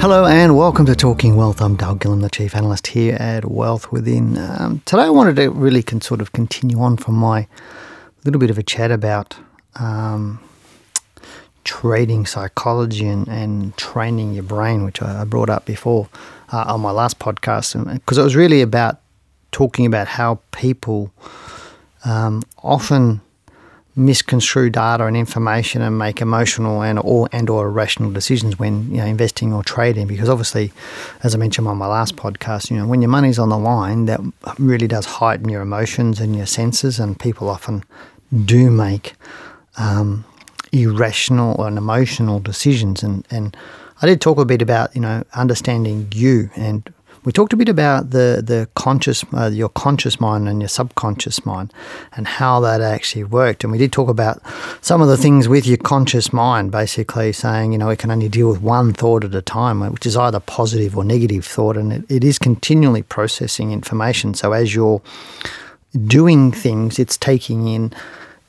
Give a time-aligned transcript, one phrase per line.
[0.00, 1.60] Hello and welcome to Talking Wealth.
[1.60, 4.38] I'm Dale Gillam, the Chief Analyst here at Wealth Within.
[4.38, 7.48] Um, today I wanted to really can sort of continue on from my
[8.24, 9.36] little bit of a chat about
[9.74, 10.38] um,
[11.64, 16.08] trading psychology and, and training your brain, which I, I brought up before
[16.52, 19.00] uh, on my last podcast, because it was really about
[19.50, 21.12] talking about how people
[22.04, 23.20] um, often
[23.98, 28.98] misconstrue data and information and make emotional and or and or irrational decisions when you
[28.98, 30.06] know investing or trading.
[30.06, 30.72] Because obviously
[31.22, 34.06] as I mentioned on my last podcast you know when your money's on the line
[34.06, 34.20] that
[34.58, 37.84] really does heighten your emotions and your senses and people often
[38.44, 39.14] do make
[39.76, 40.24] um,
[40.72, 43.02] irrational and emotional decisions.
[43.02, 43.56] And and
[44.00, 46.92] I did talk a bit about you know understanding you and
[47.28, 51.44] we talked a bit about the the conscious, uh, your conscious mind and your subconscious
[51.44, 51.74] mind,
[52.16, 53.64] and how that actually worked.
[53.64, 54.40] And we did talk about
[54.80, 58.30] some of the things with your conscious mind, basically saying you know it can only
[58.30, 61.92] deal with one thought at a time, which is either positive or negative thought, and
[61.92, 64.32] it, it is continually processing information.
[64.32, 65.02] So as you're
[66.06, 67.92] doing things, it's taking in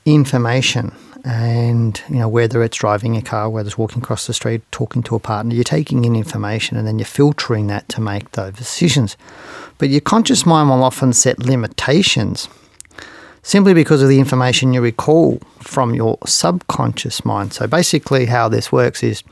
[0.06, 0.94] information
[1.24, 5.02] and you know whether it's driving a car, whether it's walking across the street, talking
[5.04, 8.54] to a partner, you're taking in information and then you're filtering that to make those
[8.54, 9.16] decisions.
[9.78, 12.48] But your conscious mind will often set limitations
[13.42, 17.52] simply because of the information you recall from your subconscious mind.
[17.52, 19.22] So basically, how this works is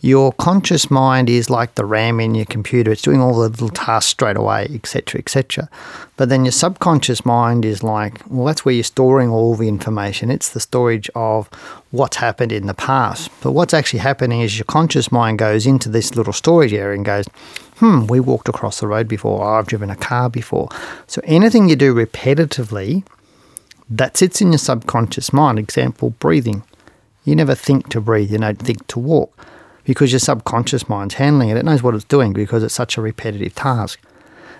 [0.00, 3.68] your conscious mind is like the RAM in your computer, it's doing all the little
[3.68, 5.68] tasks straight away, etc., etc.
[6.16, 10.30] But then your subconscious mind is like, well, that's where you're storing all the information.
[10.30, 11.48] It's the storage of
[11.90, 13.30] what's happened in the past.
[13.42, 17.04] But what's actually happening is your conscious mind goes into this little storage area and
[17.04, 17.26] goes,
[17.78, 20.68] hmm, we walked across the road before, or I've driven a car before.
[21.06, 23.04] So anything you do repetitively,
[23.88, 25.58] that sits in your subconscious mind.
[25.58, 26.62] Example, breathing.
[27.24, 29.36] You never think to breathe, you don't think to walk
[29.84, 31.56] because your subconscious mind's handling it.
[31.56, 34.00] It knows what it's doing because it's such a repetitive task.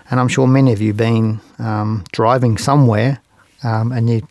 [0.09, 3.21] And I'm sure many of you have been um, driving somewhere
[3.63, 4.25] um, and you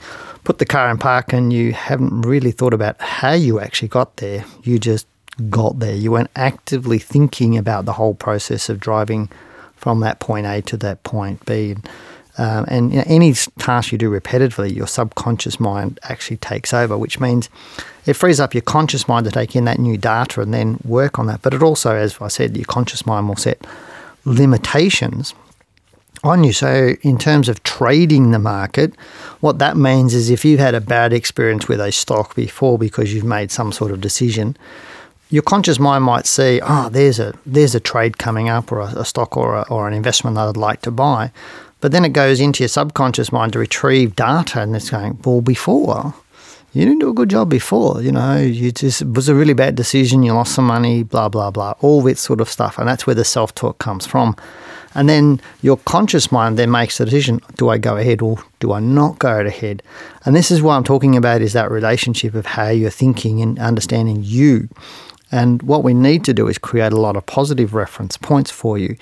[0.45, 4.17] put the car in park and you haven't really thought about how you actually got
[4.17, 4.45] there.
[4.63, 5.07] You just
[5.51, 5.95] got there.
[5.95, 9.29] You weren't actively thinking about the whole process of driving
[9.75, 11.73] from that point A to that point B.
[11.73, 11.89] And
[12.39, 16.99] um, and you know, any task you do repetitively, your subconscious mind actually takes over,
[16.99, 17.49] which means
[18.05, 21.19] it frees up your conscious mind to take in that new data and then work
[21.19, 21.43] on that.
[21.43, 23.67] But it also, as I said, your conscious mind will set
[24.25, 25.35] limitations
[26.23, 26.53] on you.
[26.53, 28.95] So, in terms of trading the market,
[29.41, 33.15] what that means is if you've had a bad experience with a stock before because
[33.15, 34.57] you've made some sort of decision,
[35.31, 38.87] your conscious mind might see, oh, there's a there's a trade coming up or a,
[39.01, 41.33] a stock or, a, or an investment that I'd like to buy.
[41.81, 45.43] But then it goes into your subconscious mind to retrieve data and it's going, well,
[45.43, 46.15] before,
[46.77, 48.03] you didn't do a good job before.
[48.03, 50.23] You know, you just it was a really bad decision.
[50.23, 53.15] You lost some money, blah blah blah, all this sort of stuff, and that's where
[53.15, 54.37] the self talk comes from.
[54.95, 58.73] And then your conscious mind then makes the decision: do I go ahead or do
[58.73, 59.83] I not go ahead?
[60.27, 63.59] And this is what I'm talking about: is that relationship of how you're thinking and
[63.59, 64.69] understanding you.
[65.33, 68.77] And what we need to do is create a lot of positive reference points for
[68.77, 68.97] you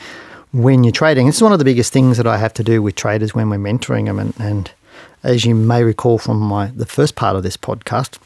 [0.55, 1.27] when you're trading.
[1.27, 3.51] This is one of the biggest things that I have to do with traders when
[3.51, 4.21] we're mentoring them.
[4.21, 4.71] And, and
[5.25, 8.19] as you may recall from my the first part of this podcast,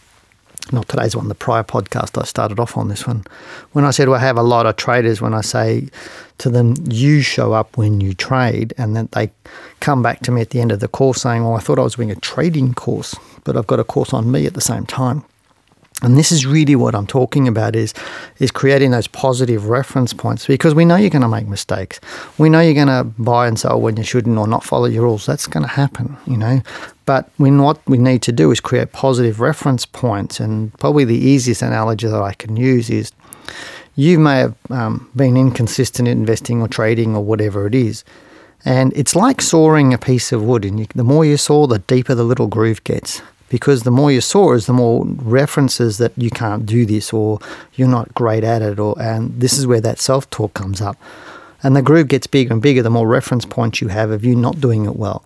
[0.70, 3.24] not today's one, the prior podcast, I started off on this one.
[3.72, 5.88] When I said well, I have a lot of traders, when I say
[6.36, 9.30] to them, you show up when you trade, and then they
[9.80, 11.82] come back to me at the end of the course saying, well, I thought I
[11.82, 13.14] was doing a trading course,
[13.44, 15.24] but I've got a course on me at the same time.
[16.02, 17.92] And this is really what I'm talking about is
[18.38, 21.98] is creating those positive reference points because we know you're going to make mistakes.
[22.38, 25.02] We know you're going to buy and sell when you shouldn't or not follow your
[25.02, 25.26] rules.
[25.26, 26.62] That's going to happen, you know.
[27.04, 30.38] But when what we need to do is create positive reference points.
[30.38, 33.10] And probably the easiest analogy that I can use is
[33.96, 38.04] you may have um, been inconsistent in investing or trading or whatever it is.
[38.64, 40.64] And it's like sawing a piece of wood.
[40.64, 44.12] And you, the more you saw, the deeper the little groove gets because the more
[44.12, 47.38] you saw is the more references that you can't do this or
[47.74, 50.96] you're not great at it or and this is where that self-talk comes up.
[51.62, 54.36] And the groove gets bigger and bigger the more reference points you have of you
[54.36, 55.24] not doing it well.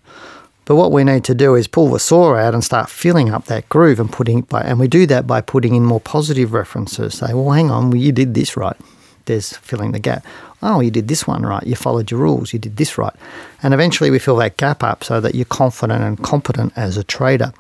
[0.65, 3.47] But what we need to do is pull the saw out and start filling up
[3.47, 7.15] that groove and putting by and we do that by putting in more positive references.
[7.15, 8.77] Say well hang on well, you did this right.
[9.25, 10.25] There's filling the gap
[10.63, 13.15] oh, you did this one right, you followed your rules, you did this right.
[13.63, 17.05] And eventually we fill that gap up so that you're confident and competent as a
[17.05, 17.53] trader.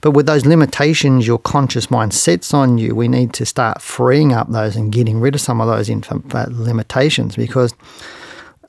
[0.00, 4.32] But with those limitations your conscious mind sets on you, we need to start freeing
[4.32, 7.74] up those and getting rid of some of those uh, limitations because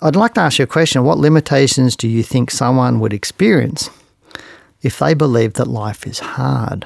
[0.01, 3.89] I'd like to ask you a question what limitations do you think someone would experience
[4.81, 6.85] if they believe that life is hard?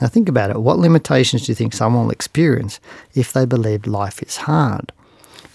[0.00, 0.60] Now, think about it.
[0.60, 2.80] What limitations do you think someone will experience
[3.14, 4.92] if they believe life is hard?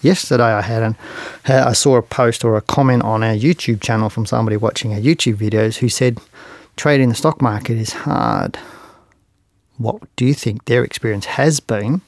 [0.02, 0.96] Yesterday I had an
[1.48, 4.92] uh, I saw a post or a comment on our YouTube channel from somebody watching
[4.92, 6.18] our YouTube videos who said
[6.76, 8.58] trading the stock market is hard.
[9.78, 12.02] What do you think their experience has been?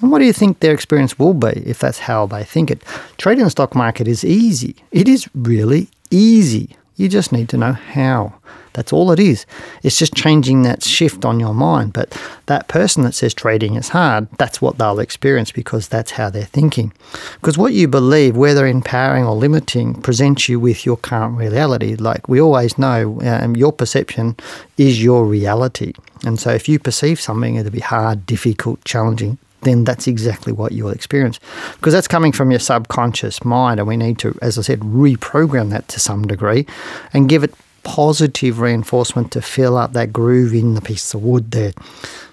[0.00, 2.82] And what do you think their experience will be if that's how they think it?
[3.16, 4.76] Trading the stock market is easy.
[4.90, 6.76] It is really easy.
[6.96, 8.34] You just need to know how.
[8.74, 9.46] That's all it is.
[9.82, 11.92] It's just changing that shift on your mind.
[11.92, 12.10] But
[12.46, 16.44] that person that says trading is hard, that's what they'll experience because that's how they're
[16.44, 16.92] thinking.
[17.34, 21.94] Because what you believe, whether empowering or limiting, presents you with your current reality.
[21.94, 24.36] Like we always know, um, your perception
[24.76, 25.92] is your reality.
[26.24, 30.72] And so if you perceive something to be hard, difficult, challenging, then that's exactly what
[30.72, 31.40] you'll experience.
[31.74, 35.70] Because that's coming from your subconscious mind, and we need to, as I said, reprogram
[35.70, 36.66] that to some degree
[37.12, 37.54] and give it
[37.84, 41.72] positive reinforcement to fill up that groove in the piece of wood there.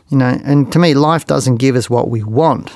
[0.09, 2.71] You know, and to me, life doesn't give us what we want.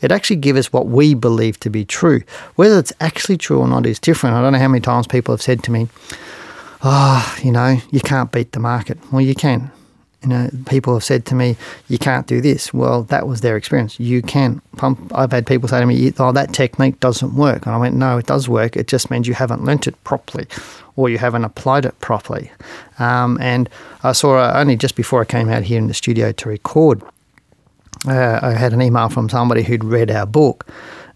[0.00, 2.22] It actually gives us what we believe to be true.
[2.56, 4.36] Whether it's actually true or not is different.
[4.36, 5.88] I don't know how many times people have said to me,
[6.82, 8.98] Oh, you know, you can't beat the market.
[9.10, 9.70] Well, you can.
[10.26, 11.56] You know, people have said to me,
[11.88, 14.00] "You can't do this." Well, that was their experience.
[14.00, 14.60] You can.
[14.76, 15.12] Pump.
[15.14, 18.18] I've had people say to me, "Oh, that technique doesn't work," and I went, "No,
[18.18, 18.76] it does work.
[18.76, 20.48] It just means you haven't learnt it properly,
[20.96, 22.50] or you haven't applied it properly."
[22.98, 23.68] Um, and
[24.02, 27.02] I saw uh, only just before I came out here in the studio to record,
[28.08, 30.66] uh, I had an email from somebody who'd read our book,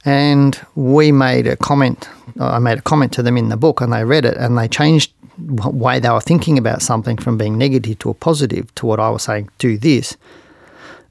[0.05, 2.09] and we made a comment.
[2.39, 4.69] I made a comment to them in the book, and they read it, and they
[4.69, 5.13] changed
[5.51, 9.11] way they were thinking about something from being negative to a positive to what I
[9.11, 10.17] was saying, do this.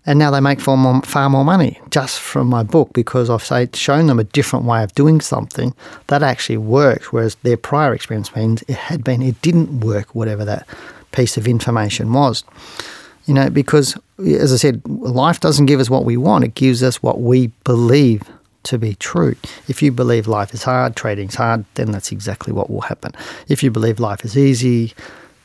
[0.06, 3.44] And now they make far more, far more money just from my book because I've
[3.44, 5.76] say, shown them a different way of doing something
[6.08, 10.46] that actually works, whereas their prior experience means it had been, it didn't work, whatever
[10.46, 10.68] that
[11.12, 12.44] piece of information was.
[13.26, 16.82] You know, because as I said, life doesn't give us what we want, it gives
[16.82, 18.24] us what we believe
[18.64, 19.36] to be true.
[19.68, 23.14] If you believe life is hard, trading's hard, then that's exactly what will happen.
[23.48, 24.94] If you believe life is easy,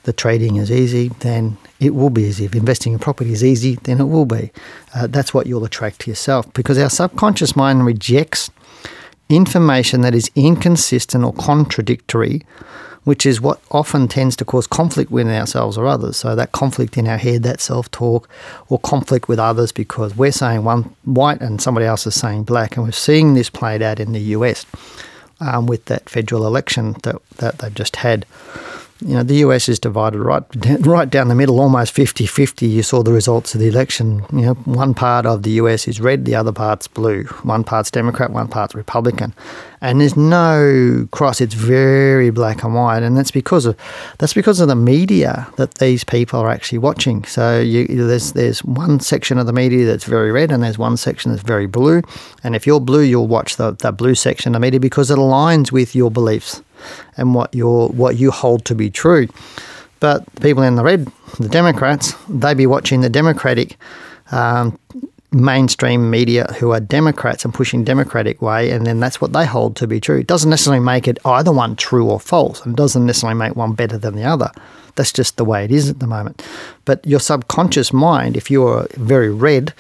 [0.05, 2.45] the trading is easy, then it will be easy.
[2.45, 4.51] If investing in property is easy, then it will be.
[4.95, 8.51] Uh, that's what you'll attract to yourself because our subconscious mind rejects
[9.29, 12.43] information that is inconsistent or contradictory
[13.05, 16.17] which is what often tends to cause conflict within ourselves or others.
[16.17, 18.29] So that conflict in our head, that self-talk,
[18.69, 22.77] or conflict with others because we're saying one white and somebody else is saying black,
[22.77, 24.67] and we're seeing this played out in the US
[25.41, 28.27] um, with that federal election that that they've just had
[29.01, 30.43] you know, the US is divided right
[30.87, 32.71] right down the middle, almost 50-50.
[32.71, 34.25] You saw the results of the election.
[34.33, 37.25] You know, one part of the US is red, the other part's blue.
[37.43, 39.35] One part's Democrat, one part's Republican.
[39.81, 41.41] And there's no cross.
[41.41, 43.77] It's very black and white, and that's because of
[44.19, 47.25] that's because of the media that these people are actually watching.
[47.25, 50.97] So you, there's there's one section of the media that's very red, and there's one
[50.97, 52.01] section that's very blue.
[52.43, 55.19] And if you're blue, you'll watch the, the blue section of the media because it
[55.19, 56.63] aligns with your beliefs
[57.17, 59.29] and what you what you hold to be true.
[60.01, 63.79] But people in the red, the Democrats, they be watching the Democratic
[64.33, 64.79] um,
[65.35, 69.77] mainstream media who are Democrats and pushing Democratic way, and then that's what they hold
[69.77, 70.19] to be true.
[70.19, 73.73] It doesn't necessarily make it either one true or false, and doesn't necessarily make one
[73.75, 74.51] better than the other.
[74.97, 76.45] That's just the way it is at the moment.
[76.85, 79.75] But your subconscious mind, if you're very red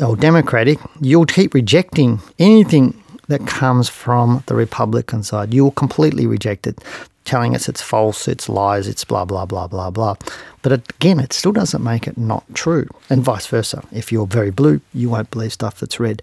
[0.00, 5.54] or Democratic, you'll keep rejecting anything that comes from the Republican side.
[5.54, 6.82] You will completely reject it
[7.28, 10.14] telling us it's false, it's lies, it's blah, blah, blah, blah, blah.
[10.62, 13.84] But again, it still doesn't make it not true, and vice versa.
[13.92, 16.22] If you're very blue, you won't believe stuff that's red.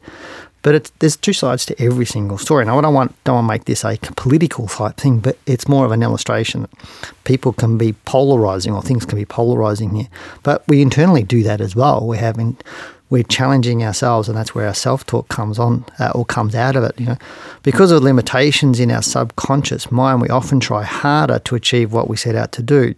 [0.64, 2.66] But there's two sides to every single story.
[2.66, 5.68] Now, I don't want don't want to make this a political type thing, but it's
[5.68, 6.68] more of an illustration.
[7.24, 10.08] People can be polarizing, or things can be polarizing here.
[10.42, 12.08] But we internally do that as well.
[12.08, 12.58] We're having
[13.10, 16.76] we're challenging ourselves, and that's where our self talk comes on uh, or comes out
[16.76, 17.00] of it.
[17.00, 17.18] You know,
[17.64, 22.18] because of limitations in our subconscious mind, we often try harder to achieve what we
[22.18, 22.96] set out to do,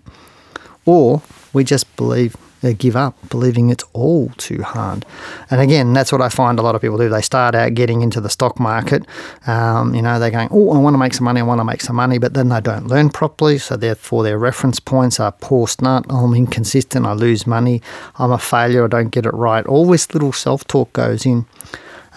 [0.86, 1.22] or
[1.54, 5.06] we just believe give up, believing it's all too hard.
[5.50, 7.10] And again, that's what I find a lot of people do.
[7.10, 9.06] They start out getting into the stock market.
[9.46, 11.66] Um, you know, they're going, oh, I want to make some money, I want to
[11.66, 13.58] make some money, but then they don't learn properly.
[13.58, 16.06] So therefore, their reference points are poor start.
[16.10, 17.06] I'm inconsistent.
[17.06, 17.82] I lose money.
[18.16, 18.86] I'm a failure.
[18.86, 19.66] I don't get it right.
[19.66, 21.46] All this little self talk goes in.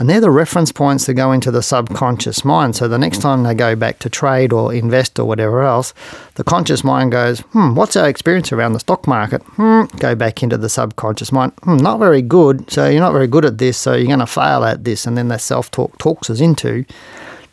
[0.01, 2.75] And they're the reference points that go into the subconscious mind.
[2.75, 5.93] So the next time they go back to trade or invest or whatever else,
[6.37, 9.43] the conscious mind goes, hmm, what's our experience around the stock market?
[9.43, 11.53] Hmm, go back into the subconscious mind.
[11.65, 12.71] Hmm, not very good.
[12.71, 13.77] So you're not very good at this.
[13.77, 15.07] So you're going to fail at this.
[15.07, 16.87] And then that self talk talks us into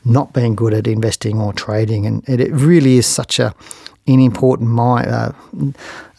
[0.05, 2.05] not being good at investing or trading.
[2.05, 3.53] And it, it really is such a
[4.07, 5.33] an important uh,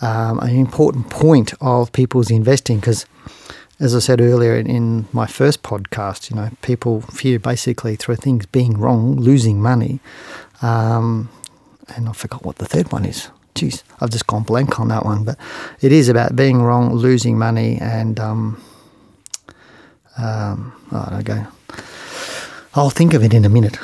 [0.02, 3.06] um, an important point of people's investing because
[3.80, 8.46] as I said earlier in my first podcast, you know, people fear basically through things
[8.46, 10.00] being wrong, losing money.
[10.62, 11.30] Um,
[11.94, 13.30] and I forgot what the third one is.
[13.54, 15.24] Jeez, I've just gone blank on that one.
[15.24, 15.38] But
[15.80, 18.62] it is about being wrong, losing money, and um,
[20.16, 21.46] um, oh, I don't
[22.74, 23.76] I'll think of it in a minute.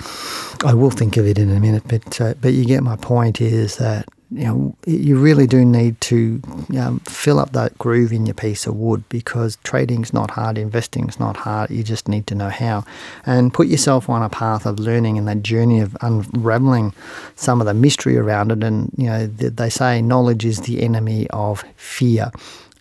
[0.65, 1.85] I will think of it in a minute.
[1.89, 3.41] But uh, but you get my point.
[3.41, 6.43] Is that you know, you really do need to
[6.77, 11.21] um, fill up that groove in your piece of wood because trading's not hard, investing's
[11.21, 11.71] not hard.
[11.71, 12.85] You just need to know how,
[13.25, 16.93] and put yourself on a path of learning and that journey of unraveling
[17.37, 18.65] some of the mystery around it.
[18.65, 22.33] And you know, they say knowledge is the enemy of fear.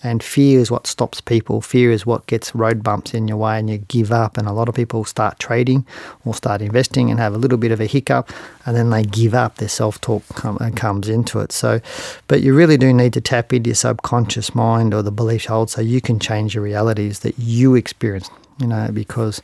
[0.03, 1.61] And fear is what stops people.
[1.61, 4.37] Fear is what gets road bumps in your way and you give up.
[4.37, 5.85] And a lot of people start trading
[6.25, 8.29] or start investing and have a little bit of a hiccup
[8.65, 9.55] and then they give up.
[9.55, 11.53] Their self talk com- uh, comes into it.
[11.53, 11.79] So,
[12.27, 15.69] but you really do need to tap into your subconscious mind or the belief hold
[15.69, 18.29] so you can change your realities that you experience,
[18.59, 19.41] you know, because.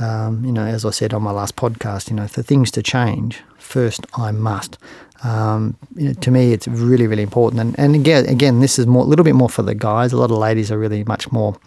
[0.00, 2.84] Um, you know, as I said on my last podcast, you know, for things to
[2.84, 4.78] change, first I must.
[5.24, 7.60] Um, you know, to me, it's really, really important.
[7.60, 10.12] And, and again, again, this is more a little bit more for the guys.
[10.12, 11.58] A lot of ladies are really much more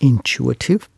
[0.00, 0.88] intuitive.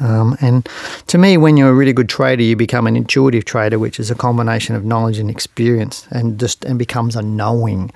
[0.00, 0.68] Um, and
[1.06, 4.10] to me, when you're a really good trader, you become an intuitive trader, which is
[4.10, 7.92] a combination of knowledge and experience, and just and becomes a knowing.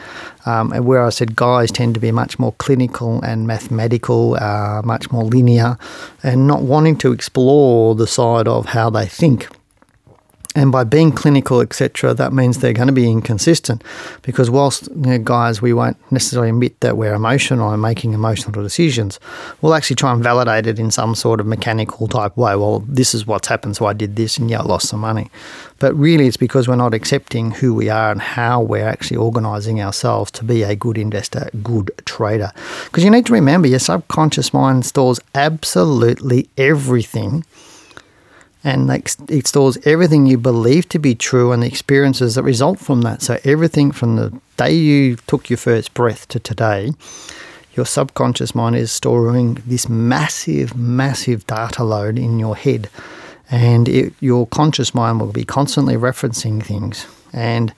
[0.47, 4.83] Um, and where I said guys tend to be much more clinical and mathematical, uh,
[4.85, 5.77] much more linear,
[6.23, 9.49] and not wanting to explore the side of how they think.
[10.59, 13.85] And by being clinical, etc., that means they're going to be inconsistent.
[14.23, 18.61] Because whilst you know, guys, we won't necessarily admit that we're emotional and making emotional
[18.61, 19.21] decisions,
[19.63, 22.57] we'll actually try and validate it in some sort of mechanical type way.
[22.57, 25.31] Well, this is what's happened, so I did this, and yeah, I lost some money.
[25.79, 29.81] But really, it's because we're not accepting who we are and how we're actually organising
[29.81, 32.51] ourselves to be a good investor, good trader.
[32.87, 37.45] Because you need to remember, your subconscious mind stores absolutely everything
[38.65, 38.91] and
[39.29, 43.23] it stores everything you believe to be true and the experiences that result from that.
[43.23, 46.93] So everything from the day you took your first breath to today,
[47.75, 52.91] your subconscious mind is storing this massive, massive data load in your head,
[53.51, 57.07] and it, your conscious mind will be constantly referencing things.
[57.33, 57.73] And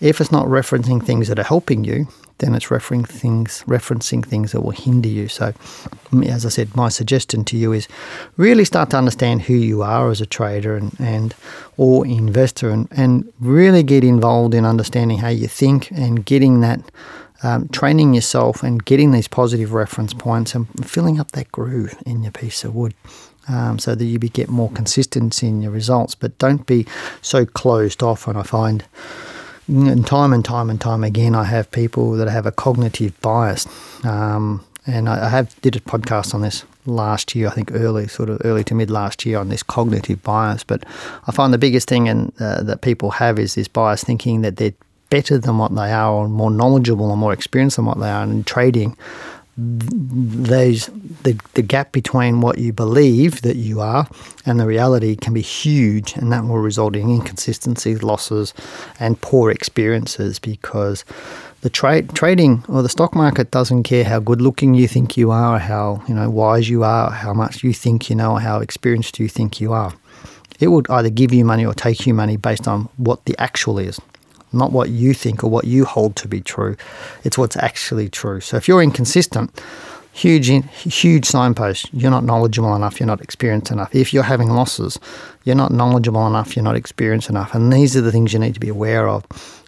[0.00, 4.52] if it's not referencing things that are helping you, then it's referencing things, referencing things
[4.52, 5.28] that will hinder you.
[5.28, 5.52] So,
[6.24, 7.88] as I said, my suggestion to you is
[8.36, 11.34] really start to understand who you are as a trader and, and
[11.76, 16.80] or investor, and, and really get involved in understanding how you think and getting that.
[17.42, 22.22] Um, training yourself and getting these positive reference points and filling up that groove in
[22.22, 22.94] your piece of wood.
[23.48, 26.14] Um, so that you get more consistency in your results.
[26.14, 26.86] But don't be
[27.20, 28.26] so closed off.
[28.26, 28.82] And I find
[29.68, 33.66] and time and time and time again, I have people that have a cognitive bias.
[34.04, 38.06] Um, and I, I have did a podcast on this last year, I think early,
[38.06, 40.64] sort of early to mid last year on this cognitive bias.
[40.64, 40.84] But
[41.26, 44.56] I find the biggest thing in, uh, that people have is this bias thinking that
[44.56, 44.74] they're
[45.10, 48.22] better than what they are or more knowledgeable or more experienced than what they are.
[48.22, 48.96] And in trading,
[49.56, 50.90] those
[51.24, 54.06] the, the gap between what you believe that you are
[54.46, 58.54] and the reality can be huge and that will result in inconsistencies losses
[59.00, 61.04] and poor experiences because
[61.62, 65.30] the trade trading or the stock market doesn't care how good looking you think you
[65.30, 69.18] are how you know wise you are how much you think you know how experienced
[69.18, 69.92] you think you are
[70.60, 73.78] it will either give you money or take you money based on what the actual
[73.78, 73.98] is
[74.54, 76.76] not what you think or what you hold to be true.
[77.24, 78.40] It's what's actually true.
[78.40, 79.50] So if you're inconsistent,
[80.14, 83.00] huge huge signpost you're not knowledgeable enough.
[83.00, 83.94] You're not experienced enough.
[83.94, 84.98] If you're having losses
[85.44, 86.56] you're not knowledgeable enough.
[86.56, 87.54] You're not experienced enough.
[87.54, 89.24] And these are the things you need to be aware of.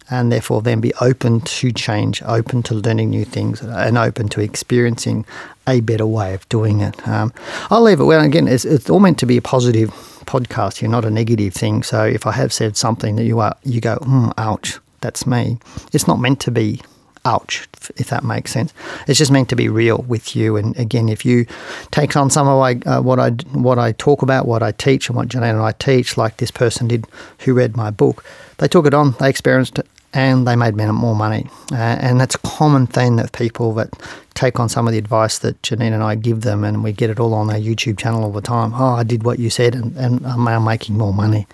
[0.09, 4.41] And therefore then be open to change open to learning new things and open to
[4.41, 5.27] experiencing
[5.67, 7.09] a better way of doing it.
[7.09, 7.33] Um,
[7.71, 8.05] i'll leave it.
[8.05, 9.91] Well again it's, it's all meant to be a positive
[10.27, 10.77] podcast.
[10.77, 11.83] Here not a negative thing.
[11.83, 15.59] So if i have said something that you are you go mm, ouch that's me
[15.93, 16.81] it's not meant to be
[17.27, 18.73] ouch, if that makes sense.
[19.07, 20.57] It's just meant to be real with you.
[20.57, 21.47] And again, if you
[21.91, 25.09] take on some of my, uh, what I what I talk about, what I teach,
[25.09, 27.07] and what Janine and I teach, like this person did
[27.41, 28.25] who read my book,
[28.59, 31.49] they took it on, they experienced it, and they made more money.
[31.73, 33.91] Uh, and that's a common thing that people that
[34.35, 37.11] take on some of the advice that Janine and I give them, and we get
[37.11, 38.73] it all on our YouTube channel all the time.
[38.75, 41.47] Oh, I did what you said, and, and I'm making more money.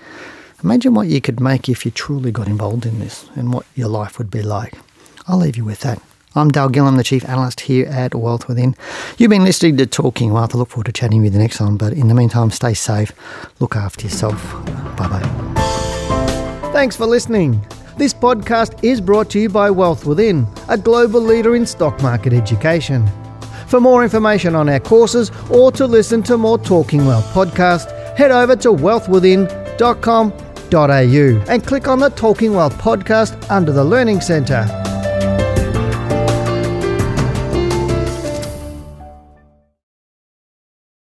[0.63, 3.89] Imagine what you could make if you truly got involved in this and what your
[3.89, 4.75] life would be like.
[5.29, 6.01] I'll leave you with that.
[6.35, 8.75] I'm Dale Gillam, the Chief Analyst here at Wealth Within.
[9.19, 10.55] You've been listening to Talking Wealth.
[10.55, 12.73] I look forward to chatting with you the next time, but in the meantime, stay
[12.73, 13.13] safe,
[13.61, 14.43] look after yourself.
[14.97, 16.71] Bye bye.
[16.73, 17.61] Thanks for listening.
[17.99, 22.33] This podcast is brought to you by Wealth Within, a global leader in stock market
[22.33, 23.07] education.
[23.67, 28.31] For more information on our courses or to listen to more Talking Wealth podcast, head
[28.31, 34.82] over to wealthwithin.com.au and click on the Talking Wealth podcast under the Learning Centre.